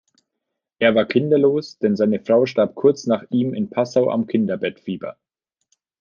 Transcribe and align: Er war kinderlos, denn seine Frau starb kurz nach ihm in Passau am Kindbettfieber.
Er 0.79 0.95
war 0.95 1.05
kinderlos, 1.05 1.77
denn 1.77 1.95
seine 1.95 2.19
Frau 2.25 2.47
starb 2.47 2.73
kurz 2.73 3.05
nach 3.05 3.21
ihm 3.29 3.53
in 3.53 3.69
Passau 3.69 4.09
am 4.09 4.25
Kindbettfieber. 4.25 5.15